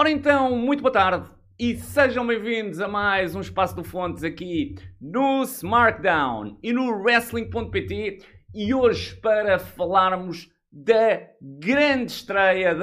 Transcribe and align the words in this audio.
Ora 0.00 0.10
então, 0.10 0.56
muito 0.56 0.80
boa 0.80 0.90
tarde 0.90 1.28
e 1.58 1.76
sejam 1.76 2.26
bem-vindos 2.26 2.80
a 2.80 2.88
mais 2.88 3.34
um 3.34 3.40
Espaço 3.42 3.76
do 3.76 3.84
Fontes 3.84 4.24
aqui 4.24 4.74
no 4.98 5.42
SmackDown 5.42 6.56
e 6.62 6.72
no 6.72 6.90
Wrestling.pt 6.90 8.16
e 8.54 8.72
hoje 8.72 9.14
para 9.16 9.58
falarmos 9.58 10.48
da 10.72 11.20
grande 11.42 12.12
estreia 12.12 12.74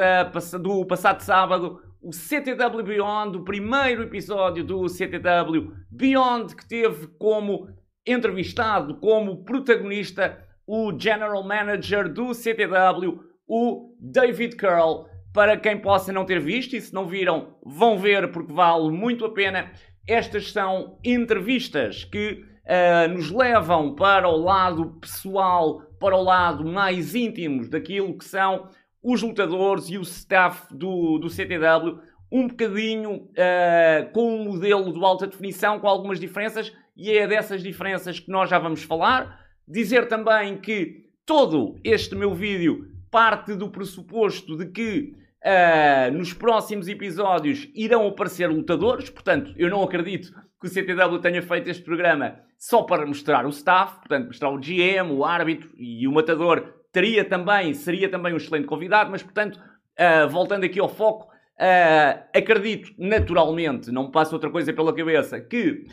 do 0.62 0.86
passado 0.86 1.22
sábado, 1.22 1.82
o 2.04 2.14
CTW 2.14 2.84
Beyond, 2.84 3.38
o 3.40 3.44
primeiro 3.44 4.04
episódio 4.04 4.64
do 4.64 4.88
CTW 4.88 5.74
Beyond 5.90 6.56
que 6.56 6.68
teve 6.68 7.08
como 7.18 7.68
entrevistado, 8.06 8.96
como 9.00 9.44
protagonista, 9.44 10.38
o 10.68 10.92
General 10.96 11.44
Manager 11.44 12.14
do 12.14 12.36
CTW, 12.36 13.24
o 13.48 13.96
David 14.00 14.56
Curl 14.56 15.17
para 15.38 15.56
quem 15.56 15.78
possa 15.78 16.12
não 16.12 16.26
ter 16.26 16.40
visto 16.40 16.76
e 16.76 16.82
se 16.82 16.92
não 16.92 17.06
viram, 17.06 17.50
vão 17.64 17.96
ver 17.96 18.32
porque 18.32 18.52
vale 18.52 18.90
muito 18.90 19.24
a 19.24 19.32
pena. 19.32 19.72
Estas 20.08 20.52
são 20.52 20.98
entrevistas 21.04 22.04
que 22.04 22.44
uh, 22.66 23.14
nos 23.14 23.30
levam 23.30 23.94
para 23.94 24.28
o 24.28 24.36
lado 24.36 24.98
pessoal, 25.00 25.84
para 26.00 26.16
o 26.16 26.24
lado 26.24 26.66
mais 26.66 27.14
íntimo 27.14 27.70
daquilo 27.70 28.18
que 28.18 28.26
são 28.26 28.68
os 29.04 29.22
lutadores 29.22 29.92
e 29.92 30.00
o 30.00 30.02
staff 30.02 30.76
do, 30.76 31.20
do 31.20 31.30
CTW, 31.30 32.00
um 32.32 32.48
bocadinho 32.48 33.18
uh, 33.18 34.12
com 34.14 34.38
um 34.38 34.46
modelo 34.46 34.92
de 34.92 35.06
alta 35.06 35.28
definição, 35.28 35.80
com 35.80 35.88
algumas 35.88 36.20
diferenças, 36.20 36.74
e 36.96 37.12
é 37.12 37.28
dessas 37.28 37.62
diferenças 37.62 38.20
que 38.20 38.32
nós 38.32 38.50
já 38.50 38.58
vamos 38.58 38.82
falar. 38.82 39.40
Dizer 39.68 40.08
também 40.08 40.58
que 40.58 41.12
todo 41.28 41.80
este 41.84 42.16
meu 42.16 42.34
vídeo 42.34 42.88
parte 43.12 43.54
do 43.54 43.70
pressuposto 43.70 44.58
de 44.58 44.66
que 44.66 45.27
Uh, 45.46 46.12
nos 46.18 46.34
próximos 46.34 46.88
episódios 46.88 47.70
irão 47.76 48.08
aparecer 48.08 48.50
lutadores, 48.50 49.10
portanto, 49.10 49.54
eu 49.56 49.70
não 49.70 49.84
acredito 49.84 50.32
que 50.60 50.68
o 50.68 50.70
CTW 50.70 51.20
tenha 51.20 51.42
feito 51.44 51.70
este 51.70 51.84
programa 51.84 52.40
só 52.58 52.82
para 52.82 53.06
mostrar 53.06 53.46
o 53.46 53.50
staff, 53.50 54.00
portanto, 54.00 54.28
mostrar 54.28 54.50
o 54.50 54.58
GM, 54.58 55.12
o 55.12 55.24
árbitro 55.24 55.70
e 55.78 56.08
o 56.08 56.12
matador 56.12 56.74
teria 56.92 57.24
também, 57.24 57.74
seria 57.76 58.10
também 58.10 58.34
um 58.34 58.38
excelente 58.38 58.66
convidado, 58.66 59.12
mas, 59.12 59.22
portanto, 59.22 59.58
uh, 59.58 60.28
voltando 60.28 60.64
aqui 60.64 60.80
ao 60.80 60.90
foco, 60.90 61.26
uh, 61.26 62.24
acredito 62.36 62.92
naturalmente, 62.98 63.92
não 63.92 64.06
me 64.08 64.12
passa 64.12 64.36
outra 64.36 64.50
coisa 64.50 64.74
pela 64.74 64.94
cabeça, 64.94 65.40
que 65.40 65.86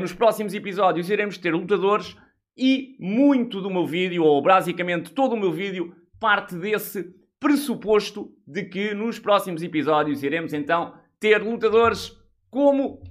nos 0.00 0.14
próximos 0.14 0.54
episódios 0.54 1.10
iremos 1.10 1.36
ter 1.36 1.52
lutadores 1.52 2.16
e 2.56 2.96
muito 2.98 3.60
do 3.60 3.68
meu 3.68 3.84
vídeo, 3.84 4.24
ou 4.24 4.40
basicamente 4.40 5.12
todo 5.12 5.34
o 5.34 5.36
meu 5.38 5.52
vídeo, 5.52 5.94
parte 6.18 6.56
desse 6.56 7.14
pressuposto 7.40 8.32
de 8.46 8.64
que 8.64 8.94
nos 8.94 9.18
próximos 9.18 9.62
episódios 9.62 10.22
iremos 10.22 10.52
então 10.52 10.94
ter 11.20 11.42
lutadores 11.42 12.12
como 12.50 13.02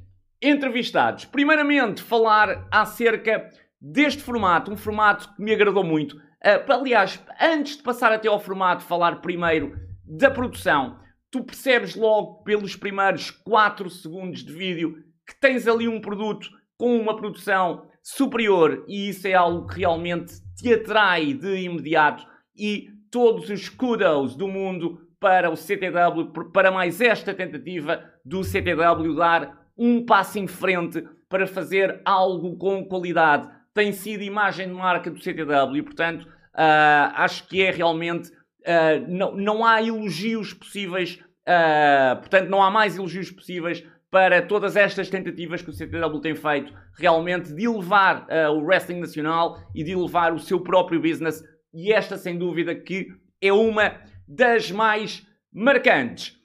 entrevistados. 0.42 1.26
Primeiramente, 1.26 2.02
falar 2.02 2.68
acerca 2.72 3.50
deste 3.80 4.24
formato, 4.24 4.72
um 4.72 4.78
formato 4.78 5.34
que 5.36 5.42
me 5.42 5.54
agradou 5.54 5.84
muito. 5.84 6.18
Uh, 6.18 6.72
aliás, 6.72 7.24
antes 7.40 7.78
de 7.78 7.84
passar 7.84 8.12
até 8.12 8.28
ao 8.28 8.40
formato, 8.40 8.84
falar 8.84 9.22
primeiro 9.22 9.76
da 10.04 10.30
produção. 10.30 11.00
Tu 11.32 11.44
percebes 11.44 11.96
logo 11.96 12.44
pelos 12.44 12.76
primeiros 12.76 13.32
4 13.32 13.90
segundos 13.90 14.44
de 14.44 14.54
vídeo 14.54 15.04
que 15.28 15.40
tens 15.40 15.68
ali 15.68 15.88
um 15.88 16.00
produto 16.00 16.50
com 16.78 16.96
uma 16.98 17.16
produção 17.16 17.88
superior 18.04 18.86
e 18.88 19.10
isso 19.10 19.28
é 19.28 19.34
algo 19.34 19.66
que 19.68 19.80
realmente 19.80 20.36
te 20.56 20.72
atrai 20.72 21.34
de 21.34 21.62
imediato 21.62 22.26
e 22.56 22.90
todos 23.12 23.50
os 23.50 23.70
kudos 23.70 24.36
do 24.36 24.48
mundo 24.48 25.02
para 25.20 25.50
o 25.50 25.56
CTW, 25.56 26.32
para 26.52 26.72
mais 26.72 27.02
esta 27.02 27.34
tentativa 27.34 28.04
do 28.24 28.44
CTW 28.44 29.16
dar 29.16 29.66
um 29.78 30.06
passo 30.06 30.40
em 30.40 30.48
frente 30.48 31.04
para 31.28 31.48
fazer 31.48 32.02
algo 32.06 32.58
com 32.58 32.86
qualidade. 32.86 33.50
Tem 33.74 33.92
sido 33.92 34.24
imagem 34.24 34.68
de 34.68 34.74
marca 34.74 35.10
do 35.10 35.20
CTW 35.20 35.78
e, 35.78 35.82
portanto, 35.82 36.24
uh, 36.24 37.12
acho 37.16 37.48
que 37.48 37.62
é 37.62 37.72
realmente. 37.72 38.30
Uh, 38.62 39.06
não, 39.08 39.36
não 39.36 39.66
há 39.66 39.82
elogios 39.82 40.54
possíveis, 40.54 41.20
uh, 41.48 42.16
portanto, 42.18 42.50
não 42.50 42.64
há 42.64 42.72
mais 42.72 42.98
elogios 42.98 43.30
possíveis 43.30 43.86
para 44.10 44.42
todas 44.42 44.76
estas 44.76 45.10
tentativas 45.10 45.62
que 45.62 45.70
o 45.70 45.74
CTW 45.74 46.20
tem 46.22 46.34
feito, 46.34 46.74
realmente 46.98 47.54
de 47.54 47.66
elevar 47.66 48.26
o 48.54 48.62
wrestling 48.62 49.02
nacional 49.02 49.60
e 49.76 49.84
de 49.84 49.92
elevar 49.92 50.34
o 50.34 50.40
seu 50.40 50.62
próprio 50.62 51.02
business 51.02 51.44
e 51.76 51.92
esta, 51.92 52.18
sem 52.18 52.38
dúvida, 52.38 52.74
que 52.74 53.10
é 53.42 53.52
uma 53.52 54.00
das 54.26 54.72
mais 54.72 55.28
marcantes. 55.54 56.36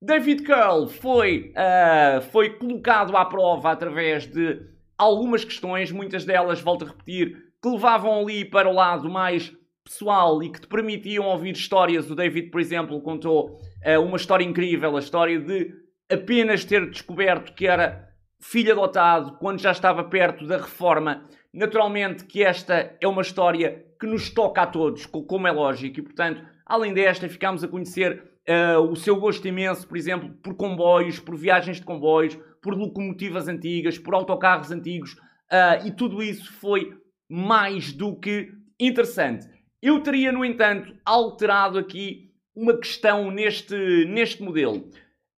David 0.00 0.44
Curl 0.44 0.86
foi, 0.86 1.52
uh, 1.52 2.22
foi 2.30 2.50
colocado 2.50 3.16
à 3.16 3.24
prova 3.24 3.72
através 3.72 4.26
de 4.26 4.60
algumas 4.96 5.44
questões, 5.44 5.90
muitas 5.90 6.24
delas, 6.24 6.60
volto 6.60 6.84
a 6.84 6.88
repetir, 6.88 7.52
que 7.60 7.68
levavam 7.68 8.20
ali 8.20 8.44
para 8.44 8.68
o 8.68 8.72
lado 8.72 9.10
mais 9.10 9.52
pessoal 9.84 10.42
e 10.42 10.50
que 10.50 10.60
te 10.60 10.66
permitiam 10.66 11.26
ouvir 11.26 11.54
histórias. 11.54 12.08
O 12.10 12.14
David, 12.14 12.50
por 12.50 12.60
exemplo, 12.60 13.00
contou 13.00 13.60
uh, 13.84 14.00
uma 14.00 14.16
história 14.16 14.44
incrível, 14.44 14.96
a 14.96 15.00
história 15.00 15.40
de 15.40 15.72
apenas 16.10 16.64
ter 16.64 16.88
descoberto 16.88 17.52
que 17.52 17.66
era 17.66 18.08
filho 18.40 18.72
adotado 18.72 19.38
quando 19.38 19.60
já 19.60 19.72
estava 19.72 20.04
perto 20.04 20.46
da 20.46 20.56
reforma. 20.56 21.24
Naturalmente 21.52 22.24
que 22.24 22.42
esta 22.42 22.96
é 22.98 23.06
uma 23.06 23.20
história 23.20 23.84
que 24.00 24.06
nos 24.06 24.30
toca 24.30 24.62
a 24.62 24.66
todos, 24.66 25.04
como 25.04 25.46
é 25.46 25.52
lógico, 25.52 26.00
e 26.00 26.02
portanto, 26.02 26.42
além 26.64 26.94
desta, 26.94 27.28
ficámos 27.28 27.62
a 27.62 27.68
conhecer 27.68 28.22
uh, 28.48 28.80
o 28.80 28.96
seu 28.96 29.16
gosto 29.16 29.46
imenso, 29.46 29.86
por 29.86 29.96
exemplo, 29.96 30.30
por 30.42 30.54
comboios, 30.54 31.18
por 31.18 31.36
viagens 31.36 31.78
de 31.78 31.84
comboios, 31.84 32.38
por 32.62 32.74
locomotivas 32.74 33.48
antigas, 33.48 33.98
por 33.98 34.14
autocarros 34.14 34.70
antigos, 34.70 35.12
uh, 35.12 35.86
e 35.86 35.92
tudo 35.92 36.22
isso 36.22 36.50
foi 36.54 36.96
mais 37.28 37.92
do 37.92 38.18
que 38.18 38.50
interessante. 38.80 39.46
Eu 39.80 40.00
teria, 40.00 40.32
no 40.32 40.44
entanto, 40.44 40.94
alterado 41.04 41.78
aqui 41.78 42.30
uma 42.54 42.76
questão 42.78 43.30
neste, 43.30 44.06
neste 44.06 44.42
modelo. 44.42 44.88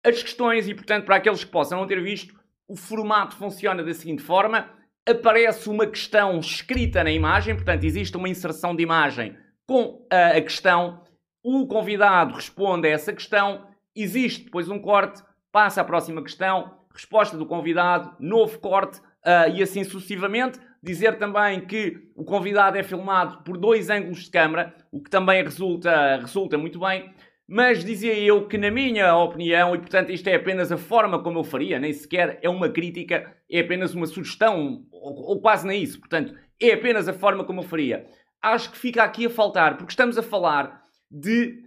As 0.04 0.22
questões, 0.22 0.68
e 0.68 0.74
portanto, 0.74 1.04
para 1.04 1.16
aqueles 1.16 1.44
que 1.44 1.50
possam 1.50 1.80
não 1.80 1.86
ter 1.86 2.02
visto, 2.02 2.34
o 2.68 2.76
formato 2.76 3.36
funciona 3.36 3.82
da 3.82 3.94
seguinte 3.94 4.22
forma 4.22 4.68
aparece 5.08 5.68
uma 5.68 5.86
questão 5.86 6.38
escrita 6.38 7.02
na 7.02 7.10
imagem, 7.10 7.54
portanto, 7.54 7.84
existe 7.84 8.16
uma 8.16 8.28
inserção 8.28 8.74
de 8.74 8.82
imagem 8.82 9.36
com 9.66 10.06
a, 10.10 10.40
questão, 10.40 11.02
o 11.42 11.66
convidado 11.66 12.34
responde 12.34 12.86
a 12.86 12.90
essa 12.90 13.12
questão, 13.12 13.66
existe 13.94 14.44
depois 14.44 14.68
um 14.68 14.78
corte, 14.78 15.22
passa 15.50 15.80
à 15.80 15.84
próxima 15.84 16.22
questão, 16.22 16.78
resposta 16.92 17.36
do 17.36 17.46
convidado, 17.46 18.14
novo 18.20 18.58
corte 18.58 19.00
uh, 19.00 19.50
e 19.54 19.62
assim 19.62 19.84
sucessivamente. 19.84 20.60
Dizer 20.82 21.16
também 21.16 21.60
que 21.60 22.10
o 22.16 22.24
convidado 22.24 22.76
é 22.76 22.82
filmado 22.82 23.44
por 23.44 23.56
dois 23.56 23.88
ângulos 23.88 24.24
de 24.24 24.30
câmara, 24.30 24.74
o 24.90 25.00
que 25.00 25.08
também 25.08 25.42
resulta, 25.42 26.16
resulta 26.16 26.58
muito 26.58 26.80
bem. 26.80 27.14
Mas 27.54 27.84
dizia 27.84 28.18
eu 28.18 28.48
que, 28.48 28.56
na 28.56 28.70
minha 28.70 29.14
opinião, 29.14 29.74
e 29.74 29.78
portanto 29.78 30.10
isto 30.10 30.26
é 30.26 30.36
apenas 30.36 30.72
a 30.72 30.78
forma 30.78 31.22
como 31.22 31.38
eu 31.38 31.44
faria, 31.44 31.78
nem 31.78 31.92
sequer 31.92 32.38
é 32.40 32.48
uma 32.48 32.70
crítica, 32.70 33.30
é 33.50 33.60
apenas 33.60 33.94
uma 33.94 34.06
sugestão, 34.06 34.86
ou, 34.90 35.32
ou 35.32 35.38
quase 35.38 35.66
nem 35.66 35.82
isso, 35.82 36.00
portanto, 36.00 36.34
é 36.58 36.72
apenas 36.72 37.08
a 37.08 37.12
forma 37.12 37.44
como 37.44 37.60
eu 37.60 37.64
faria. 37.64 38.06
Acho 38.40 38.72
que 38.72 38.78
fica 38.78 39.02
aqui 39.02 39.26
a 39.26 39.30
faltar, 39.30 39.76
porque 39.76 39.92
estamos 39.92 40.16
a 40.16 40.22
falar 40.22 40.82
de, 41.10 41.62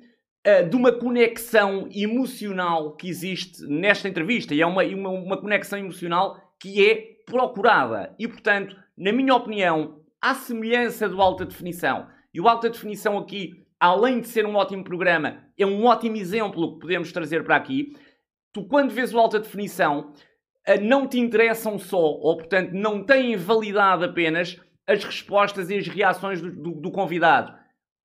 uh, 0.48 0.68
de 0.68 0.75
uma 0.75 0.92
conexão 0.92 1.88
emocional 1.94 2.95
que 2.95 3.07
existe 3.07 3.62
nesta 3.68 4.09
entrevista, 4.09 4.56
e 4.56 4.62
é 4.62 4.65
uma, 4.65 4.83
uma, 4.83 5.09
uma 5.12 5.38
conexão 5.38 5.77
emocional 5.77 6.36
que 6.59 6.83
é 6.83 6.95
procurada. 7.27 8.15
E, 8.18 8.27
portanto, 8.27 8.75
na 8.98 9.12
minha 9.12 9.36
opinião, 9.36 10.00
à 10.19 10.33
semelhança 10.33 11.07
do 11.07 11.21
alta 11.21 11.45
definição, 11.45 12.07
e 12.33 12.42
o 12.42 12.48
alta 12.48 12.71
definição 12.71 13.19
aqui 13.19 13.64
além 13.85 14.19
de 14.19 14.27
ser 14.27 14.45
um 14.45 14.55
ótimo 14.55 14.83
programa, 14.83 15.43
é 15.57 15.65
um 15.65 15.85
ótimo 15.85 16.15
exemplo 16.15 16.73
que 16.73 16.79
podemos 16.79 17.11
trazer 17.11 17.43
para 17.43 17.55
aqui. 17.55 17.93
Tu, 18.53 18.63
quando 18.65 18.91
vês 18.91 19.13
o 19.13 19.19
alta 19.19 19.39
definição, 19.39 20.11
eh, 20.65 20.79
não 20.79 21.07
te 21.07 21.19
interessam 21.19 21.77
só, 21.77 21.99
ou 21.99 22.37
portanto, 22.37 22.71
não 22.73 23.03
têm 23.03 23.35
validade 23.35 24.03
apenas 24.03 24.59
as 24.87 25.03
respostas 25.03 25.69
e 25.69 25.77
as 25.77 25.87
reações 25.87 26.41
do, 26.41 26.51
do, 26.51 26.71
do 26.81 26.91
convidado. 26.91 27.53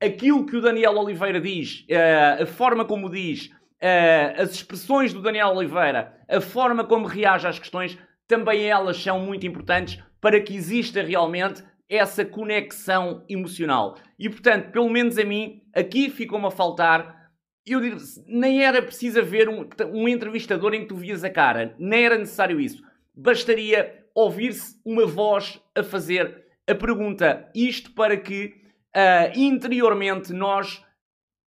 Aquilo 0.03 0.47
que 0.47 0.57
o 0.57 0.61
Daniel 0.61 0.97
Oliveira 0.97 1.41
diz, 1.41 1.85
eh, 1.89 2.39
a 2.43 2.47
forma 2.47 2.85
como 2.85 3.09
diz, 3.09 3.51
eh, 3.81 4.35
as 4.37 4.53
expressões 4.53 5.13
do 5.13 5.23
Daniel 5.23 5.49
Oliveira, 5.49 6.15
a 6.29 6.41
forma 6.41 6.85
como 6.85 7.07
reage 7.07 7.47
às 7.47 7.59
questões, 7.59 7.99
também 8.29 8.65
elas 8.65 9.03
são 9.03 9.19
muito 9.19 9.47
importantes 9.47 10.03
para 10.21 10.41
que 10.41 10.55
exista 10.55 11.03
realmente 11.03 11.65
essa 11.91 12.25
conexão 12.25 13.25
emocional. 13.29 13.97
E 14.17 14.31
portanto, 14.31 14.71
pelo 14.71 14.89
menos 14.89 15.19
a 15.19 15.25
mim, 15.25 15.63
aqui 15.75 16.09
ficou-me 16.09 16.47
a 16.47 16.51
faltar. 16.51 17.29
Eu 17.67 17.81
digo, 17.81 17.99
nem 18.27 18.65
era 18.65 18.81
preciso 18.81 19.19
haver 19.19 19.49
um, 19.49 19.69
um 19.93 20.09
entrevistador 20.09 20.73
em 20.73 20.83
que 20.83 20.87
tu 20.87 20.97
vias 20.97 21.25
a 21.25 21.29
cara, 21.31 21.75
nem 21.79 22.05
era 22.05 22.17
necessário 22.17 22.61
isso. 22.61 22.83
Bastaria 23.15 24.07
ouvir-se 24.15 24.81
uma 24.85 25.05
voz 25.05 25.61
a 25.75 25.83
fazer 25.83 26.45
a 26.67 26.75
pergunta. 26.75 27.51
Isto 27.55 27.93
para 27.93 28.17
que 28.17 28.55
uh, 28.97 29.37
interiormente 29.39 30.33
nós 30.33 30.83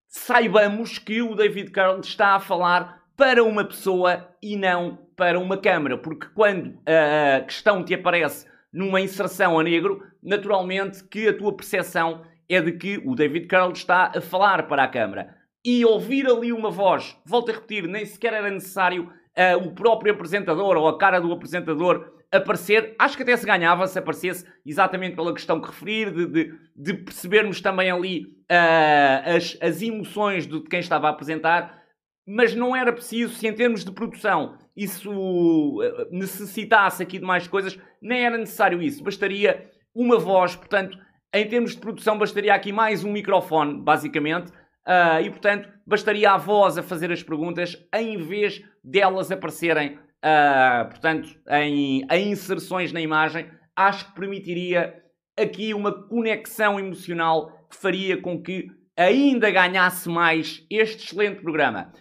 saibamos 0.08 0.98
que 0.98 1.22
o 1.22 1.34
David 1.34 1.70
Carl 1.70 2.00
está 2.00 2.34
a 2.34 2.40
falar 2.40 3.04
para 3.16 3.44
uma 3.44 3.64
pessoa 3.64 4.28
e 4.42 4.56
não 4.56 5.06
para 5.14 5.38
uma 5.38 5.58
câmara, 5.58 5.98
porque 5.98 6.26
quando 6.34 6.80
a 6.86 7.42
questão 7.42 7.84
te 7.84 7.92
aparece 7.92 8.46
numa 8.72 9.00
inserção 9.00 9.58
a 9.58 9.62
negro, 9.62 10.02
naturalmente 10.22 11.04
que 11.04 11.28
a 11.28 11.36
tua 11.36 11.54
percepção 11.54 12.22
é 12.48 12.60
de 12.60 12.72
que 12.72 13.00
o 13.04 13.14
David 13.14 13.46
Carroll 13.46 13.72
está 13.72 14.12
a 14.14 14.20
falar 14.20 14.66
para 14.66 14.84
a 14.84 14.88
câmara. 14.88 15.36
E 15.64 15.84
ouvir 15.84 16.26
ali 16.26 16.52
uma 16.52 16.70
voz, 16.70 17.16
volto 17.24 17.50
a 17.50 17.54
repetir, 17.54 17.86
nem 17.86 18.04
sequer 18.04 18.32
era 18.32 18.50
necessário 18.50 19.04
uh, 19.04 19.64
o 19.64 19.74
próprio 19.74 20.12
apresentador 20.12 20.76
ou 20.76 20.88
a 20.88 20.98
cara 20.98 21.20
do 21.20 21.32
apresentador 21.32 22.14
aparecer. 22.32 22.94
Acho 22.98 23.16
que 23.16 23.22
até 23.22 23.36
se 23.36 23.46
ganhava 23.46 23.86
se 23.86 23.98
aparecesse 23.98 24.46
exatamente 24.64 25.16
pela 25.16 25.34
questão 25.34 25.60
que 25.60 25.66
referir, 25.66 26.12
de, 26.12 26.26
de, 26.26 26.54
de 26.76 26.94
percebermos 26.94 27.60
também 27.60 27.90
ali 27.90 28.24
uh, 28.50 29.36
as, 29.36 29.58
as 29.60 29.82
emoções 29.82 30.46
de 30.46 30.60
quem 30.62 30.80
estava 30.80 31.08
a 31.08 31.10
apresentar. 31.10 31.80
Mas 32.26 32.54
não 32.54 32.76
era 32.76 32.92
preciso, 32.92 33.34
se 33.34 33.46
em 33.46 33.52
termos 33.52 33.84
de 33.84 33.92
produção 33.92 34.56
isso 34.76 35.10
uh, 35.10 36.08
necessitasse 36.10 37.02
aqui 37.02 37.18
de 37.18 37.24
mais 37.24 37.48
coisas, 37.48 37.78
nem 38.00 38.24
era 38.24 38.38
necessário 38.38 38.80
isso. 38.80 39.02
Bastaria 39.02 39.70
uma 39.94 40.18
voz, 40.18 40.54
portanto, 40.54 40.98
em 41.32 41.46
termos 41.46 41.72
de 41.72 41.78
produção, 41.78 42.18
bastaria 42.18 42.54
aqui 42.54 42.72
mais 42.72 43.04
um 43.04 43.12
microfone, 43.12 43.80
basicamente. 43.82 44.50
Uh, 44.86 45.20
e, 45.24 45.30
portanto, 45.30 45.68
bastaria 45.86 46.30
a 46.30 46.36
voz 46.36 46.78
a 46.78 46.82
fazer 46.82 47.12
as 47.12 47.22
perguntas 47.22 47.76
em 47.94 48.16
vez 48.16 48.62
delas 48.82 49.30
aparecerem, 49.30 49.98
uh, 49.98 50.88
portanto, 50.88 51.28
em, 51.48 52.06
em 52.10 52.30
inserções 52.30 52.92
na 52.92 53.00
imagem. 53.00 53.48
Acho 53.76 54.06
que 54.06 54.14
permitiria 54.14 54.94
aqui 55.38 55.72
uma 55.74 55.92
conexão 56.08 56.78
emocional 56.78 57.66
que 57.68 57.76
faria 57.76 58.20
com 58.20 58.42
que 58.42 58.68
ainda 58.96 59.50
ganhasse 59.50 60.08
mais 60.08 60.66
este 60.70 61.06
excelente 61.06 61.40
programa. 61.40 61.92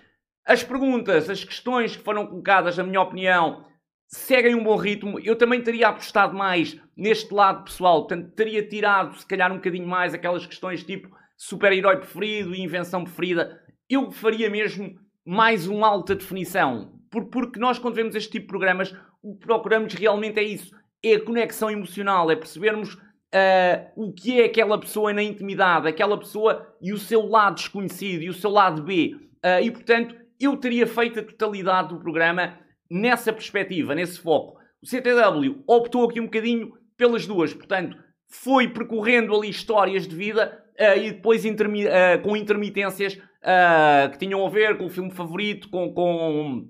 As 0.49 0.63
perguntas, 0.63 1.29
as 1.29 1.43
questões 1.43 1.95
que 1.95 2.01
foram 2.01 2.25
colocadas, 2.25 2.75
na 2.75 2.83
minha 2.83 2.99
opinião, 2.99 3.63
seguem 4.07 4.55
um 4.55 4.63
bom 4.63 4.75
ritmo. 4.77 5.19
Eu 5.19 5.35
também 5.35 5.61
teria 5.61 5.89
apostado 5.89 6.35
mais 6.35 6.75
neste 6.97 7.31
lado 7.31 7.65
pessoal, 7.65 8.07
portanto, 8.07 8.33
teria 8.33 8.67
tirado, 8.67 9.15
se 9.15 9.27
calhar, 9.27 9.51
um 9.51 9.57
bocadinho 9.57 9.87
mais 9.87 10.11
aquelas 10.11 10.47
questões 10.47 10.83
tipo 10.83 11.07
super-herói 11.37 11.97
preferido 11.97 12.55
e 12.55 12.63
invenção 12.63 13.03
preferida. 13.03 13.61
Eu 13.87 14.09
faria 14.09 14.49
mesmo 14.49 14.99
mais 15.23 15.67
uma 15.67 15.87
alta 15.87 16.15
definição, 16.15 16.99
porque 17.11 17.59
nós, 17.59 17.77
quando 17.77 17.93
vemos 17.93 18.15
este 18.15 18.31
tipo 18.31 18.45
de 18.45 18.49
programas, 18.49 18.91
o 19.21 19.37
que 19.37 19.45
procuramos 19.45 19.93
realmente 19.93 20.39
é 20.39 20.43
isso: 20.43 20.75
é 21.05 21.13
a 21.13 21.23
conexão 21.23 21.69
emocional, 21.69 22.31
é 22.31 22.35
percebermos. 22.35 22.95
Uh, 22.95 24.07
o 24.07 24.11
que 24.11 24.41
é 24.41 24.45
aquela 24.45 24.79
pessoa 24.79 25.13
na 25.13 25.21
intimidade, 25.21 25.87
aquela 25.87 26.17
pessoa 26.17 26.75
e 26.81 26.91
o 26.91 26.97
seu 26.97 27.27
lado 27.27 27.57
desconhecido 27.57 28.23
e 28.23 28.29
o 28.29 28.33
seu 28.33 28.49
lado 28.49 28.81
B. 28.81 29.15
Uh, 29.45 29.61
e 29.61 29.69
portanto, 29.69 30.15
eu 30.39 30.55
teria 30.57 30.87
feito 30.87 31.19
a 31.19 31.23
totalidade 31.23 31.89
do 31.89 31.99
programa 31.99 32.57
nessa 32.89 33.33
perspectiva, 33.33 33.93
nesse 33.93 34.19
foco. 34.19 34.57
O 34.81 34.87
CTW 34.87 35.63
optou 35.67 36.09
aqui 36.09 36.19
um 36.19 36.25
bocadinho 36.25 36.73
pelas 36.97 37.27
duas, 37.27 37.53
portanto, 37.53 37.97
foi 38.29 38.67
percorrendo 38.67 39.35
ali 39.35 39.49
histórias 39.49 40.07
de 40.07 40.15
vida 40.15 40.63
uh, 40.79 40.97
e 40.97 41.11
depois 41.11 41.45
intermi 41.45 41.85
uh, 41.85 42.21
com 42.23 42.37
intermitências 42.37 43.15
uh, 43.15 44.09
que 44.11 44.17
tinham 44.17 44.45
a 44.45 44.49
ver 44.49 44.77
com 44.77 44.85
o 44.85 44.89
filme 44.89 45.11
favorito, 45.11 45.69
com, 45.69 45.93
com, 45.93 46.67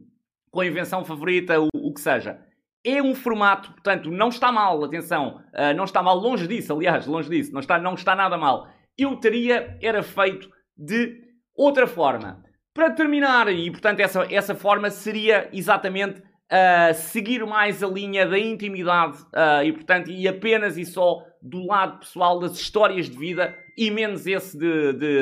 com 0.49 0.59
a 0.59 0.65
invenção 0.65 1.03
favorita, 1.03 1.59
o, 1.59 1.67
o, 1.73 1.93
que 1.93 2.01
seja. 2.01 2.39
É 2.83 3.01
um 3.01 3.13
formato, 3.13 3.71
portanto, 3.71 4.09
não 4.09 4.29
está 4.29 4.51
mal, 4.51 4.81
atenção, 4.85 5.41
não 5.75 5.83
está 5.83 6.01
mal, 6.01 6.17
longe 6.17 6.47
disso, 6.47 6.71
aliás, 6.71 7.05
longe 7.05 7.29
disso, 7.29 7.51
não 7.51 7.59
está, 7.59 7.77
não 7.77 7.93
está 7.93 8.15
nada 8.15 8.37
mal. 8.37 8.69
Eu 8.97 9.17
teria, 9.17 9.77
era 9.81 10.01
feito 10.01 10.49
de 10.77 11.21
outra 11.53 11.85
forma. 11.85 12.41
Para 12.79 12.91
terminar, 12.91 13.49
e 13.49 13.69
portanto 13.69 13.99
essa, 13.99 14.25
essa 14.33 14.55
forma 14.55 14.89
seria 14.89 15.49
exatamente 15.51 16.21
uh, 16.21 16.93
seguir 16.93 17.45
mais 17.45 17.83
a 17.83 17.87
linha 17.87 18.25
da 18.25 18.39
intimidade 18.39 19.17
uh, 19.23 19.61
e 19.65 19.73
portanto 19.73 20.09
e 20.09 20.25
apenas 20.25 20.77
e 20.77 20.85
só 20.85 21.25
do 21.41 21.67
lado 21.67 21.99
pessoal 21.99 22.39
das 22.39 22.53
histórias 22.53 23.09
de 23.09 23.17
vida 23.17 23.53
e 23.77 23.91
menos 23.91 24.25
esse 24.25 24.57
de, 24.57 24.93
de, 24.93 25.19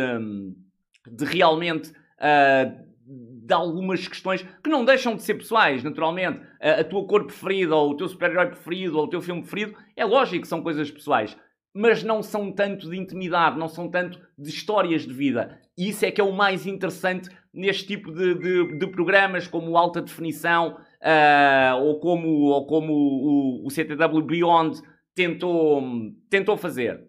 de 1.12 1.25
realmente 1.25 1.89
uh, 1.89 2.88
de 3.07 3.54
algumas 3.56 4.07
questões 4.07 4.45
que 4.63 4.69
não 4.69 4.86
deixam 4.86 5.15
de 5.15 5.24
ser 5.24 5.33
pessoais, 5.33 5.83
naturalmente. 5.83 6.42
A, 6.62 6.81
a 6.81 6.83
tua 6.83 7.07
cor 7.07 7.25
preferida, 7.25 7.75
ou 7.75 7.89
o 7.89 7.98
teu 7.98 8.07
super-herói 8.07 8.48
preferido, 8.48 9.00
ou 9.00 9.06
o 9.06 9.09
teu 9.09 9.19
filme 9.19 9.42
preferido, 9.42 9.75
é 9.95 10.06
lógico 10.06 10.44
que 10.44 10.48
são 10.48 10.62
coisas 10.62 10.92
pessoais 10.92 11.36
mas 11.73 12.03
não 12.03 12.23
são 12.23 12.51
tanto 12.51 12.89
de 12.89 12.97
intimidade, 12.97 13.59
não 13.59 13.67
são 13.67 13.89
tanto 13.89 14.19
de 14.37 14.49
histórias 14.49 15.03
de 15.03 15.13
vida. 15.13 15.59
E 15.77 15.89
isso 15.89 16.05
é 16.05 16.11
que 16.11 16.19
é 16.19 16.23
o 16.23 16.31
mais 16.31 16.65
interessante 16.65 17.29
neste 17.53 17.85
tipo 17.85 18.11
de, 18.11 18.35
de, 18.35 18.77
de 18.79 18.87
programas, 18.87 19.47
como 19.47 19.77
Alta 19.77 20.01
Definição 20.01 20.77
uh, 21.01 21.83
ou 21.83 21.99
como, 21.99 22.27
ou 22.27 22.65
como 22.65 22.93
o, 22.93 23.67
o, 23.67 23.69
CTW 23.69 24.21
Beyond 24.21 24.81
tentou, 25.15 25.83
tentou 26.29 26.57
fazer. 26.57 27.05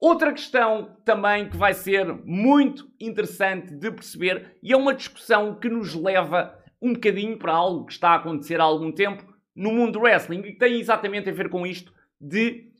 Outra 0.00 0.32
questão 0.32 0.96
também 1.04 1.48
que 1.48 1.56
vai 1.56 1.72
ser 1.72 2.12
muito 2.24 2.86
interessante 3.00 3.74
de 3.74 3.90
perceber, 3.90 4.58
e 4.62 4.72
é 4.72 4.76
uma 4.76 4.94
discussão 4.94 5.58
que 5.58 5.68
nos 5.68 5.94
leva 5.94 6.58
um 6.80 6.92
bocadinho 6.92 7.38
para 7.38 7.52
algo 7.52 7.86
que 7.86 7.92
está 7.92 8.10
a 8.10 8.16
acontecer 8.16 8.60
há 8.60 8.64
algum 8.64 8.92
tempo 8.92 9.24
no 9.56 9.72
mundo 9.72 9.92
do 9.92 10.00
wrestling, 10.00 10.40
e 10.40 10.52
que 10.52 10.58
tem 10.58 10.78
exatamente 10.78 11.30
a 11.30 11.32
ver 11.32 11.48
com 11.48 11.66
isto 11.66 11.92
de 12.20 12.73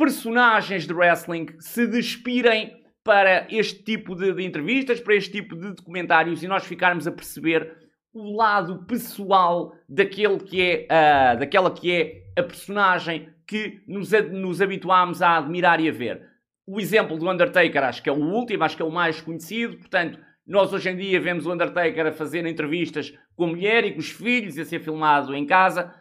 personagens 0.00 0.86
de 0.86 0.94
wrestling 0.94 1.48
se 1.58 1.86
despirem 1.86 2.82
para 3.04 3.46
este 3.50 3.82
tipo 3.82 4.14
de, 4.14 4.32
de, 4.32 4.42
entrevistas, 4.42 4.98
para 4.98 5.14
este 5.14 5.30
tipo 5.30 5.54
de 5.54 5.74
documentários 5.74 6.42
e 6.42 6.48
nós 6.48 6.64
ficarmos 6.64 7.06
a 7.06 7.12
perceber 7.12 7.76
o 8.10 8.34
lado 8.34 8.86
pessoal 8.86 9.74
daquele 9.86 10.38
que 10.38 10.62
é, 10.62 10.86
uh, 10.86 11.38
daquela 11.38 11.70
que 11.70 11.92
é 11.92 12.40
a 12.40 12.42
personagem 12.42 13.28
que 13.46 13.82
nos, 13.86 14.10
nos 14.32 14.62
habituámos 14.62 15.20
a 15.20 15.36
admirar 15.36 15.80
e 15.80 15.90
a 15.90 15.92
ver. 15.92 16.22
O 16.66 16.80
exemplo 16.80 17.18
do 17.18 17.30
Undertaker 17.30 17.84
acho 17.84 18.02
que 18.02 18.08
é 18.08 18.12
o 18.12 18.24
último, 18.24 18.64
acho 18.64 18.76
que 18.76 18.82
é 18.82 18.86
o 18.86 18.90
mais 18.90 19.20
conhecido, 19.20 19.76
portanto, 19.76 20.18
nós 20.46 20.72
hoje 20.72 20.88
em 20.88 20.96
dia 20.96 21.20
vemos 21.20 21.44
o 21.44 21.52
Undertaker 21.52 22.06
a 22.06 22.12
fazer 22.12 22.46
entrevistas 22.46 23.12
com 23.36 23.44
a 23.44 23.48
mulher 23.48 23.84
e 23.84 23.92
com 23.92 23.98
os 23.98 24.10
filhos 24.10 24.56
e 24.56 24.62
a 24.62 24.64
ser 24.64 24.80
filmado 24.80 25.34
em 25.34 25.44
casa. 25.44 25.94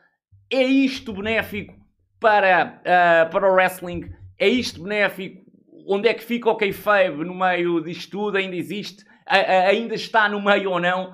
É 0.50 0.64
isto 0.64 1.12
benéfico 1.12 1.79
para, 2.20 2.82
uh, 2.82 3.32
para 3.32 3.50
o 3.50 3.54
wrestling. 3.54 4.12
É 4.38 4.48
isto 4.48 4.84
benéfico? 4.84 5.44
Onde 5.88 6.08
é 6.08 6.14
que 6.14 6.24
fica 6.24 6.50
o 6.50 6.56
kayfabe 6.56 7.24
no 7.24 7.34
meio 7.34 7.82
disto 7.82 8.12
tudo? 8.12 8.38
Ainda 8.38 8.56
existe? 8.56 9.04
Uh, 9.04 9.68
ainda 9.68 9.96
está 9.96 10.28
no 10.28 10.42
meio 10.42 10.72
ou 10.72 10.80
não? 10.80 11.14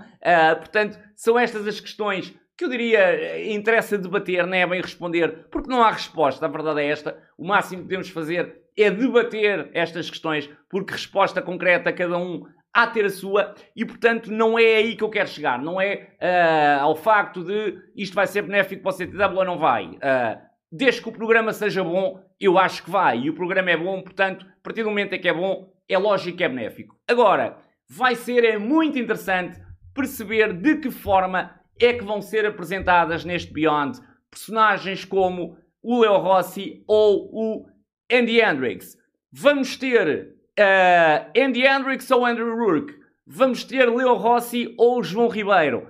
portanto, 0.57 0.97
são 1.15 1.37
estas 1.37 1.67
as 1.67 1.79
questões 1.79 2.33
que 2.57 2.65
eu 2.65 2.69
diria 2.69 3.53
interessa 3.53 3.97
debater, 3.97 4.47
não 4.47 4.57
é 4.57 4.65
bem 4.65 4.81
responder, 4.81 5.45
porque 5.51 5.69
não 5.69 5.83
há 5.83 5.91
resposta. 5.91 6.45
A 6.45 6.49
verdade 6.49 6.81
é 6.81 6.87
esta. 6.87 7.17
O 7.37 7.45
máximo 7.45 7.81
que 7.81 7.87
podemos 7.87 8.09
fazer 8.09 8.61
é 8.77 8.89
debater 8.89 9.69
estas 9.73 10.09
questões, 10.09 10.49
porque 10.69 10.93
resposta 10.93 11.41
concreta 11.41 11.93
cada 11.93 12.17
um 12.17 12.43
há 12.73 12.87
ter 12.87 13.05
a 13.05 13.09
sua 13.09 13.55
e, 13.73 13.85
portanto, 13.85 14.29
não 14.29 14.59
é 14.59 14.75
aí 14.75 14.95
que 14.95 15.03
eu 15.03 15.09
quero 15.09 15.29
chegar. 15.29 15.61
Não 15.61 15.79
é 15.79 16.09
uh, 16.21 16.83
ao 16.83 16.95
facto 16.95 17.43
de 17.43 17.77
isto 17.95 18.13
vai 18.13 18.27
ser 18.27 18.41
benéfico 18.41 18.83
para 18.83 18.89
o 18.89 18.93
CTW 18.93 19.37
ou 19.37 19.45
não 19.45 19.57
vai. 19.57 19.87
Uh, 19.87 20.37
desde 20.75 21.01
que 21.01 21.07
o 21.07 21.13
programa 21.13 21.53
seja 21.53 21.83
bom, 21.83 22.21
eu 22.39 22.57
acho 22.57 22.83
que 22.83 22.91
vai. 22.91 23.19
E 23.19 23.29
o 23.29 23.33
programa 23.33 23.71
é 23.71 23.77
bom, 23.77 24.01
portanto, 24.01 24.45
a 24.45 24.63
partir 24.63 24.83
do 24.83 24.89
momento 24.89 25.13
em 25.13 25.21
que 25.21 25.29
é 25.29 25.33
bom, 25.33 25.71
é 25.87 25.97
lógico 25.97 26.37
que 26.37 26.43
é 26.43 26.49
benéfico. 26.49 26.97
Agora, 27.07 27.57
vai 27.89 28.15
ser 28.15 28.43
é 28.43 28.57
muito 28.57 28.99
interessante 28.99 29.57
perceber 29.93 30.51
de 30.51 30.75
que 30.77 30.91
forma 30.91 31.57
é 31.79 31.93
que 31.93 32.03
vão 32.03 32.21
ser 32.21 32.45
apresentadas 32.45 33.23
neste 33.23 33.53
Beyond 33.53 33.99
personagens 34.29 35.05
como 35.05 35.57
o 35.81 36.01
Leo 36.01 36.17
Rossi 36.17 36.83
ou 36.87 37.29
o 37.31 37.65
Andy 38.11 38.41
Hendrix. 38.41 38.97
Vamos 39.31 39.77
ter 39.77 40.35
uh, 40.59 41.31
Andy 41.37 41.65
Hendrix 41.65 42.11
ou 42.11 42.25
Andrew 42.25 42.53
Rourke. 42.53 42.93
Vamos 43.25 43.63
ter 43.63 43.89
Leo 43.89 44.15
Rossi 44.15 44.73
ou 44.77 45.01
João 45.01 45.29
Ribeiro. 45.29 45.87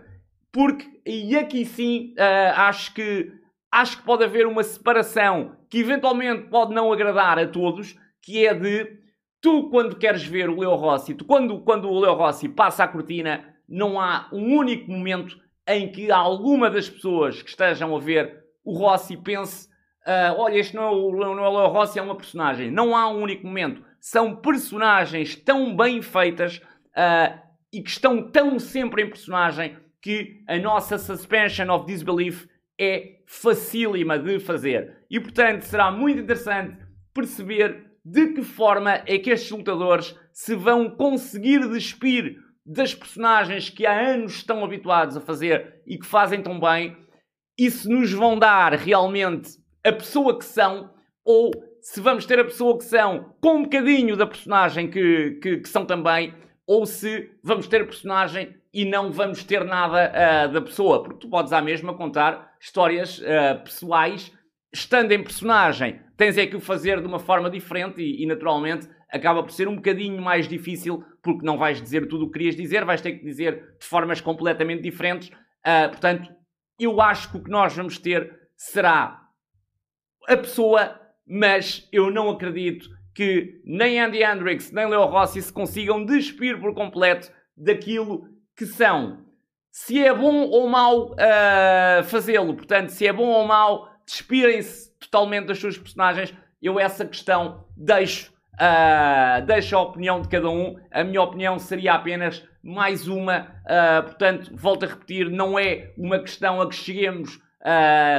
Porque, 0.51 0.85
e 1.05 1.35
aqui 1.35 1.65
sim, 1.65 2.13
uh, 2.19 2.59
acho 2.59 2.93
que 2.93 3.31
acho 3.75 3.97
que 3.97 4.03
pode 4.03 4.23
haver 4.23 4.47
uma 4.47 4.63
separação 4.63 5.55
que 5.69 5.79
eventualmente 5.79 6.49
pode 6.49 6.73
não 6.73 6.91
agradar 6.91 7.37
a 7.37 7.47
todos, 7.47 7.97
que 8.21 8.45
é 8.45 8.53
de 8.53 8.99
tu 9.41 9.69
quando 9.69 9.97
queres 9.97 10.23
ver 10.23 10.49
o 10.49 10.59
Leo 10.59 10.75
Rossi, 10.75 11.13
tu, 11.13 11.25
quando, 11.25 11.59
quando 11.59 11.89
o 11.89 11.99
Leo 11.99 12.13
Rossi 12.13 12.49
passa 12.49 12.83
a 12.83 12.87
cortina, 12.87 13.43
não 13.67 13.99
há 13.99 14.29
um 14.31 14.55
único 14.55 14.89
momento 14.89 15.37
em 15.67 15.91
que 15.91 16.11
alguma 16.11 16.69
das 16.69 16.89
pessoas 16.89 17.41
que 17.41 17.49
estejam 17.49 17.95
a 17.95 17.99
ver 17.99 18.43
o 18.63 18.77
Rossi 18.77 19.17
pense 19.17 19.67
uh, 20.05 20.39
olha, 20.39 20.57
este 20.57 20.75
não 20.75 20.83
é, 20.83 20.91
o, 20.91 21.11
não 21.11 21.43
é 21.43 21.49
o 21.49 21.57
Leo 21.57 21.67
Rossi, 21.67 21.99
é 21.99 22.01
uma 22.01 22.15
personagem. 22.15 22.71
Não 22.71 22.95
há 22.95 23.09
um 23.09 23.21
único 23.21 23.45
momento. 23.45 23.83
São 23.99 24.35
personagens 24.35 25.35
tão 25.35 25.75
bem 25.75 26.01
feitas 26.01 26.57
uh, 26.57 27.39
e 27.73 27.81
que 27.81 27.89
estão 27.89 28.31
tão 28.31 28.57
sempre 28.59 29.03
em 29.03 29.09
personagem 29.09 29.75
que 30.01 30.43
a 30.47 30.57
nossa 30.57 30.97
suspension 30.97 31.69
of 31.73 31.85
disbelief 31.87 32.47
é 32.79 33.17
facílima 33.25 34.19
de 34.19 34.39
fazer. 34.39 34.97
E 35.09 35.19
portanto 35.19 35.63
será 35.63 35.91
muito 35.91 36.19
interessante 36.19 36.77
perceber 37.13 37.85
de 38.03 38.33
que 38.33 38.43
forma 38.43 39.01
é 39.05 39.17
que 39.17 39.31
estes 39.31 39.49
lutadores 39.51 40.15
se 40.31 40.55
vão 40.55 40.89
conseguir 40.89 41.67
despir 41.69 42.37
das 42.65 42.93
personagens 42.93 43.69
que 43.69 43.85
há 43.85 44.13
anos 44.13 44.33
estão 44.33 44.63
habituados 44.63 45.15
a 45.15 45.21
fazer 45.21 45.81
e 45.85 45.97
que 45.97 46.05
fazem 46.05 46.41
tão 46.41 46.59
bem, 46.59 46.97
e 47.57 47.69
se 47.69 47.87
nos 47.87 48.11
vão 48.11 48.37
dar 48.37 48.73
realmente 48.73 49.51
a 49.83 49.91
pessoa 49.91 50.37
que 50.37 50.45
são, 50.45 50.91
ou 51.23 51.51
se 51.79 52.01
vamos 52.01 52.25
ter 52.25 52.39
a 52.39 52.43
pessoa 52.43 52.77
que 52.77 52.83
são 52.83 53.33
com 53.39 53.57
um 53.57 53.63
bocadinho 53.63 54.17
da 54.17 54.25
personagem 54.25 54.89
que, 54.89 55.39
que, 55.41 55.57
que 55.57 55.69
são 55.69 55.85
também, 55.85 56.33
ou 56.67 56.85
se 56.85 57.29
vamos 57.43 57.67
ter 57.67 57.81
a 57.81 57.85
personagem 57.85 58.55
e 58.75 58.83
não 58.83 59.09
vamos 59.09 59.41
ter 59.45 59.63
nada 59.63 60.11
uh, 60.11 60.51
da 60.51 60.61
pessoa. 60.61 61.01
Porque 61.01 61.19
tu 61.19 61.29
podes 61.29 61.53
à 61.53 61.61
mesma 61.61 61.93
contar 61.93 62.53
histórias 62.59 63.19
uh, 63.19 63.63
pessoais 63.63 64.33
estando 64.73 65.13
em 65.13 65.23
personagem. 65.23 66.01
Tens 66.17 66.37
é 66.37 66.45
que 66.45 66.57
o 66.57 66.59
fazer 66.59 66.99
de 66.99 67.07
uma 67.07 67.17
forma 67.17 67.49
diferente 67.49 68.01
e, 68.01 68.21
e, 68.21 68.25
naturalmente 68.25 68.89
acaba 69.09 69.41
por 69.41 69.51
ser 69.53 69.69
um 69.69 69.77
bocadinho 69.77 70.21
mais 70.21 70.45
difícil 70.45 71.01
porque 71.23 71.45
não 71.45 71.57
vais 71.57 71.81
dizer 71.81 72.05
tudo 72.09 72.25
o 72.25 72.27
que 72.27 72.33
querias 72.33 72.55
dizer, 72.57 72.83
vais 72.83 72.99
ter 72.99 73.13
que 73.13 73.23
dizer 73.23 73.77
de 73.79 73.85
formas 73.85 74.19
completamente 74.19 74.81
diferentes. 74.81 75.29
Uh, 75.29 75.89
portanto, 75.89 76.29
eu 76.77 76.99
acho 76.99 77.31
que 77.31 77.37
o 77.37 77.43
que 77.43 77.49
nós 77.49 77.73
vamos 77.73 77.97
ter 77.97 78.29
será 78.57 79.21
a 80.27 80.35
pessoa, 80.35 80.99
mas 81.25 81.87
eu 81.93 82.11
não 82.11 82.29
acredito 82.29 82.89
que 83.13 83.61
nem 83.63 84.01
Andy 84.01 84.21
Hendrix 84.21 84.69
nem 84.73 84.89
Leo 84.89 85.05
Rossi 85.05 85.41
se 85.41 85.53
consigam 85.53 86.03
despir 86.03 86.59
por 86.59 86.73
completo 86.73 87.31
daquilo 87.55 88.34
que 88.55 88.65
são. 88.65 89.25
Se 89.71 90.01
é 90.01 90.13
bom 90.13 90.47
ou 90.47 90.69
mau 90.69 91.11
uh, 91.11 92.03
fazê-lo, 92.05 92.53
portanto, 92.53 92.89
se 92.89 93.05
é 93.05 93.11
bom 93.11 93.27
ou 93.27 93.45
mau, 93.45 93.89
despirem-se 94.05 94.91
totalmente 94.99 95.47
das 95.47 95.59
suas 95.59 95.77
personagens. 95.77 96.33
Eu 96.61 96.79
essa 96.79 97.05
questão 97.05 97.65
deixo, 97.75 98.31
uh, 98.53 99.45
deixo 99.45 99.75
a 99.75 99.81
opinião 99.81 100.21
de 100.21 100.29
cada 100.29 100.49
um. 100.49 100.79
A 100.89 101.03
minha 101.03 101.21
opinião 101.21 101.59
seria 101.59 101.93
apenas 101.93 102.41
mais 102.63 103.07
uma. 103.07 103.47
Uh, 103.65 104.03
portanto, 104.03 104.51
volto 104.55 104.85
a 104.85 104.87
repetir, 104.87 105.29
não 105.29 105.59
é 105.59 105.91
uma 105.97 106.19
questão 106.19 106.61
a 106.61 106.69
que 106.69 106.75
cheguemos 106.75 107.43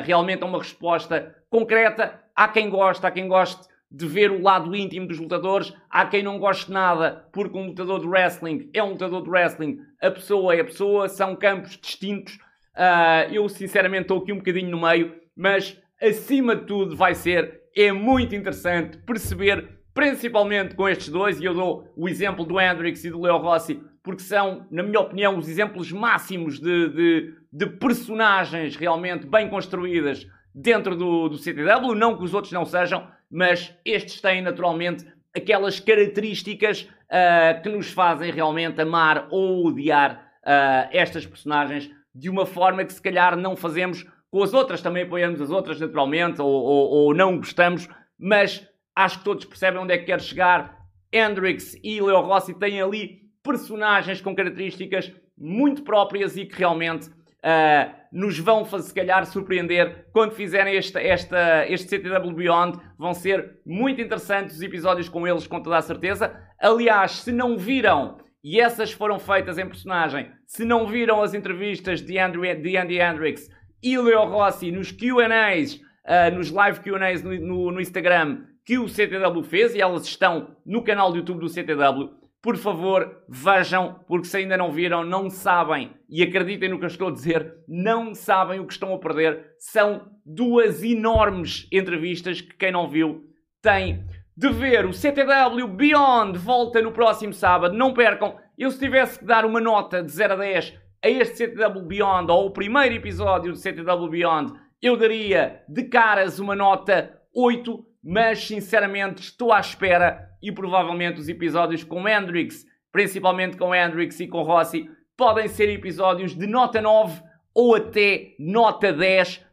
realmente 0.03 0.43
a 0.43 0.47
uma 0.47 0.59
resposta 0.59 1.37
concreta. 1.49 2.21
Há 2.35 2.49
quem 2.49 2.69
goste, 2.69 3.07
há 3.07 3.13
quem 3.13 3.29
goste 3.29 3.69
de 3.91 4.07
ver 4.07 4.31
o 4.31 4.43
lado 4.43 4.75
íntimo 4.75 5.07
dos 5.07 5.19
lutadores. 5.19 5.73
Há 5.89 6.07
quem 6.07 6.23
não 6.23 6.39
goste 6.39 6.71
nada, 6.71 7.29
porque 7.33 7.57
um 7.57 7.69
lutador 7.69 8.01
de 8.01 8.07
wrestling 8.07 8.71
é 8.73 8.83
um 8.83 8.91
lutador 8.91 9.23
de 9.23 9.31
wrestling, 9.31 9.79
a 10.01 10.11
pessoa 10.11 10.55
é 10.55 10.61
a 10.61 10.65
pessoa, 10.65 11.09
são 11.09 11.37
campos 11.37 11.77
distintos. 11.77 12.35
Uh, 12.75 13.33
eu 13.33 13.49
sinceramente 13.49 14.03
estou 14.03 14.19
aqui 14.19 14.33
um 14.33 14.39
bocadinho 14.39 14.71
no 14.71 14.81
meio, 14.81 15.15
mas 15.35 15.81
acima 16.01 16.55
de 16.55 16.67
tudo 16.67 16.97
vai 16.97 17.15
ser, 17.15 17.63
é 17.75 17.91
muito 17.93 18.35
interessante 18.35 18.99
perceber, 18.99 19.81
principalmente 19.95 20.75
com 20.75 20.89
estes 20.89 21.09
dois, 21.09 21.41
e 21.41 21.45
eu 21.45 21.55
dou 21.55 21.91
o 21.97 22.09
exemplo 22.09 22.45
do 22.45 22.61
Hendrix 22.61 23.05
e 23.05 23.11
do 23.11 23.21
Leo 23.21 23.39
Rossi, 23.39 23.81
porque 24.03 24.23
são, 24.23 24.67
na 24.71 24.83
minha 24.83 25.01
opinião, 25.01 25.37
os 25.37 25.49
exemplos 25.49 25.91
máximos 25.91 26.61
de, 26.61 26.89
de, 26.91 27.35
de 27.53 27.67
personagens 27.67 28.77
realmente 28.77 29.27
bem 29.27 29.49
construídas 29.49 30.27
dentro 30.55 30.97
do, 30.97 31.29
do 31.29 31.39
CTW, 31.39 31.95
não 31.95 32.17
que 32.17 32.25
os 32.25 32.33
outros 32.33 32.53
não 32.53 32.65
sejam, 32.65 33.07
mas 33.31 33.75
estes 33.85 34.21
têm 34.21 34.43
naturalmente 34.43 35.07
aquelas 35.35 35.81
características 35.81 36.83
uh, 36.83 37.63
que 37.63 37.69
nos 37.69 37.91
fazem 37.91 38.31
realmente 38.31 38.81
amar 38.81 39.29
ou 39.31 39.67
odiar 39.67 40.33
uh, 40.43 40.89
estas 40.91 41.27
personagens 41.27 41.91
de 42.15 42.31
uma 42.31 42.47
forma 42.47 42.85
que 42.85 42.93
se 42.93 43.03
calhar 43.03 43.37
não 43.37 43.55
fazemos 43.55 44.07
com 44.31 44.43
as 44.43 44.53
outras, 44.55 44.83
também 44.83 45.05
apoiamos 45.05 45.41
as 45.41 45.51
outras 45.51 45.79
naturalmente, 45.79 46.41
ou, 46.41 46.51
ou, 46.51 46.91
ou 46.91 47.15
não 47.15 47.37
gostamos, 47.37 47.89
mas 48.19 48.67
acho 48.95 49.19
que 49.19 49.25
todos 49.25 49.45
percebem 49.45 49.81
onde 49.81 49.93
é 49.93 49.99
que 49.99 50.07
quer 50.07 50.21
chegar. 50.21 50.77
Hendrix 51.13 51.75
e 51.83 52.01
Leo 52.01 52.21
Rossi 52.21 52.55
têm 52.55 52.81
ali 52.81 53.23
personagens 53.43 54.21
com 54.21 54.35
características 54.35 55.13
muito 55.39 55.83
próprias 55.83 56.37
e 56.37 56.45
que 56.45 56.59
realmente 56.59 57.11
uh, 57.47 57.95
nos 58.13 58.39
vão, 58.39 58.65
se 58.65 58.93
calhar, 58.93 59.25
surpreender 59.25 60.09
quando 60.13 60.33
fizerem 60.33 60.77
esta, 60.77 61.01
esta, 61.01 61.67
este 61.69 61.89
CTW 61.89 62.33
Beyond. 62.33 62.79
Vão 62.99 63.15
ser 63.15 63.61
muito 63.65 64.01
interessantes 64.01 64.57
os 64.57 64.63
episódios 64.63 65.09
com 65.09 65.27
eles, 65.27 65.47
com 65.47 65.63
toda 65.63 65.77
a 65.77 65.83
certeza. 65.83 66.35
Aliás, 66.61 67.13
se 67.13 67.31
não 67.31 67.57
viram, 67.57 68.19
e 68.43 68.61
essas 68.61 68.93
foram 68.93 69.19
feitas 69.19 69.59
em 69.59 69.67
personagem, 69.67 70.31
se 70.47 70.65
não 70.65 70.87
viram 70.87 71.23
as 71.23 71.35
entrevistas 71.35 72.03
de, 72.03 72.19
Andrew, 72.19 72.43
de 72.43 72.77
Andy 72.77 72.99
Hendrix 72.99 73.49
e 73.83 73.97
Leo 73.97 74.25
Rossi 74.25 74.73
nos 74.73 74.91
QAs, 74.91 75.75
uh, 75.75 76.35
nos 76.35 76.51
live 76.51 76.81
QAs 76.81 77.23
no, 77.23 77.35
no, 77.39 77.73
no 77.73 77.81
Instagram, 77.81 78.45
que 78.65 78.79
o 78.79 78.89
CTW 78.89 79.45
fez, 79.45 79.75
e 79.75 79.81
elas 79.81 80.05
estão 80.05 80.57
no 80.65 80.83
canal 80.83 81.13
do 81.13 81.19
YouTube 81.19 81.41
do 81.41 81.49
CTW 81.49 82.26
por 82.47 82.57
favor, 82.57 83.25
vejam, 83.29 83.99
porque 84.07 84.29
se 84.29 84.37
ainda 84.37 84.57
não 84.57 84.71
viram, 84.71 85.03
não 85.03 85.29
sabem, 85.29 85.91
e 86.09 86.23
acreditem 86.23 86.69
no 86.69 86.79
que 86.79 86.85
eu 86.85 86.89
estou 86.89 87.09
a 87.09 87.11
dizer, 87.11 87.57
não 87.67 88.15
sabem 88.15 88.61
o 88.61 88.65
que 88.65 88.73
estão 88.73 88.95
a 88.95 89.01
perder. 89.01 89.57
São 89.59 90.13
duas 90.25 90.85
enormes 90.85 91.67
entrevistas 91.73 92.41
que 92.41 92.55
quem 92.55 92.71
não 92.71 92.89
viu 92.89 93.25
tem 93.61 94.05
de 94.37 94.49
ver. 94.51 94.87
O 94.87 94.93
CTW 94.93 95.67
Beyond 95.67 96.39
volta 96.39 96.81
no 96.81 96.93
próximo 96.93 97.33
sábado, 97.33 97.77
não 97.77 97.93
percam. 97.93 98.37
Eu 98.57 98.71
se 98.71 98.79
tivesse 98.79 99.19
que 99.19 99.25
dar 99.25 99.45
uma 99.45 99.61
nota 99.61 100.01
de 100.01 100.13
0 100.13 100.35
a 100.35 100.37
10 100.37 100.79
a 101.05 101.09
este 101.09 101.49
CTW 101.49 101.83
Beyond, 101.83 102.31
ou 102.31 102.47
o 102.47 102.53
primeiro 102.53 102.95
episódio 102.95 103.51
do 103.51 103.59
CTW 103.59 104.09
Beyond, 104.09 104.53
eu 104.81 104.97
daria 104.97 105.65
de 105.69 105.83
caras 105.89 106.39
uma 106.39 106.55
nota 106.55 107.13
8, 107.35 107.85
mas 108.09 108.47
sinceramente 108.47 109.21
estou 109.21 109.53
à 109.53 109.59
espera 109.59 110.31
e 110.41 110.53
provavelmente 110.53 111.19
os 111.19 111.29
episódios 111.29 111.83
com 111.83 112.09
Hendrix, 112.09 112.65
principalmente 112.93 113.57
com 113.57 113.75
Hendrix 113.75 114.21
e 114.21 114.29
com 114.29 114.43
Rossi, 114.43 114.89
podem 115.17 115.49
ser 115.49 115.69
episódios 115.71 116.33
de 116.33 116.47
nota 116.47 116.81
9 116.81 117.21
ou 117.53 117.75
até 117.75 118.37
nota 118.39 118.93
10 118.93 119.45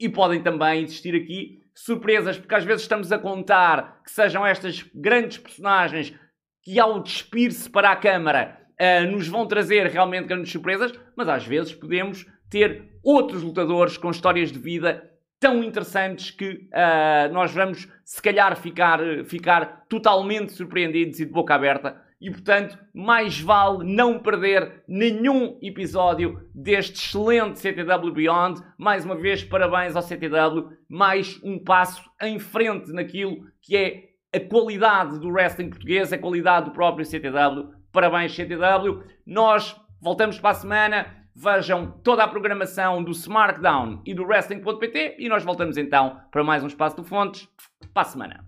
e 0.00 0.08
podem 0.08 0.42
também 0.42 0.84
existir 0.84 1.14
aqui 1.14 1.60
surpresas, 1.74 2.38
porque 2.38 2.54
às 2.54 2.64
vezes 2.64 2.82
estamos 2.82 3.12
a 3.12 3.18
contar 3.18 4.00
que 4.02 4.10
sejam 4.10 4.46
estas 4.46 4.82
grandes 4.94 5.36
personagens 5.36 6.14
que 6.62 6.80
ao 6.80 7.02
despir-se 7.02 7.68
para 7.68 7.90
a 7.90 7.96
câmara 7.96 8.58
uh, 8.80 9.10
nos 9.10 9.28
vão 9.28 9.46
trazer 9.46 9.86
realmente 9.86 10.26
grandes 10.26 10.50
surpresas, 10.50 10.98
mas 11.14 11.28
às 11.28 11.46
vezes 11.46 11.74
podemos 11.74 12.24
ter 12.48 12.90
outros 13.04 13.42
lutadores 13.42 13.98
com 13.98 14.10
histórias 14.10 14.50
de 14.50 14.58
vida 14.58 15.10
tão 15.40 15.62
interessantes 15.62 16.30
que 16.30 16.68
uh, 16.72 17.32
nós 17.32 17.52
vamos, 17.52 17.88
se 18.04 18.20
calhar, 18.20 18.56
ficar, 18.56 19.00
ficar 19.24 19.84
totalmente 19.88 20.52
surpreendidos 20.52 21.20
e 21.20 21.24
de 21.24 21.32
boca 21.32 21.54
aberta. 21.54 22.00
E, 22.20 22.30
portanto, 22.30 22.76
mais 22.92 23.40
vale 23.40 23.84
não 23.84 24.18
perder 24.18 24.82
nenhum 24.88 25.56
episódio 25.62 26.48
deste 26.52 26.96
excelente 26.96 27.60
CTW 27.60 28.12
Beyond. 28.12 28.60
Mais 28.76 29.04
uma 29.04 29.14
vez, 29.14 29.44
parabéns 29.44 29.94
ao 29.94 30.02
CTW. 30.02 30.76
Mais 30.88 31.40
um 31.44 31.62
passo 31.62 32.02
em 32.20 32.40
frente 32.40 32.92
naquilo 32.92 33.46
que 33.62 33.76
é 33.76 34.08
a 34.34 34.40
qualidade 34.40 35.20
do 35.20 35.28
wrestling 35.28 35.70
português, 35.70 36.12
a 36.12 36.18
qualidade 36.18 36.66
do 36.66 36.72
próprio 36.72 37.06
CTW. 37.06 37.72
Parabéns, 37.92 38.34
CTW. 38.34 39.04
Nós 39.24 39.76
voltamos 40.00 40.40
para 40.40 40.50
a 40.50 40.54
semana. 40.54 41.17
Vejam 41.40 41.92
toda 42.02 42.24
a 42.24 42.26
programação 42.26 43.00
do 43.00 43.12
SmackDown 43.12 44.02
e 44.04 44.12
do 44.12 44.24
Wrestling.pt 44.24 45.18
e 45.20 45.28
nós 45.28 45.44
voltamos 45.44 45.76
então 45.76 46.20
para 46.32 46.42
mais 46.42 46.64
um 46.64 46.66
Espaço 46.66 47.00
de 47.00 47.08
Fontes 47.08 47.48
para 47.94 48.02
a 48.02 48.04
semana. 48.04 48.47